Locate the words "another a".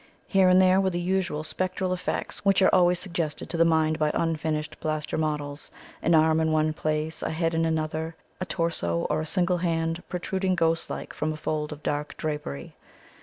7.65-8.45